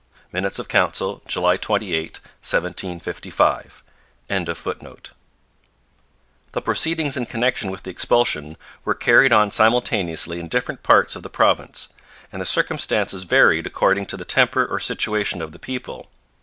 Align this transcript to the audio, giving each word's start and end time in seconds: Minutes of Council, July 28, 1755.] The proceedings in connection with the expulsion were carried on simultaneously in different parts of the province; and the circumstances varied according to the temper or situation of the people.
Minutes 0.31 0.57
of 0.57 0.67
Council, 0.67 1.21
July 1.27 1.57
28, 1.57 2.17
1755.] 2.41 3.83
The 4.29 5.13
proceedings 6.63 7.15
in 7.15 7.27
connection 7.27 7.69
with 7.69 7.83
the 7.83 7.91
expulsion 7.91 8.57
were 8.83 8.95
carried 8.95 9.31
on 9.31 9.51
simultaneously 9.51 10.39
in 10.39 10.47
different 10.47 10.81
parts 10.81 11.15
of 11.15 11.21
the 11.21 11.29
province; 11.29 11.89
and 12.31 12.41
the 12.41 12.47
circumstances 12.47 13.25
varied 13.25 13.67
according 13.67 14.07
to 14.07 14.17
the 14.17 14.25
temper 14.25 14.65
or 14.65 14.79
situation 14.79 15.39
of 15.39 15.51
the 15.51 15.59
people. 15.59 16.09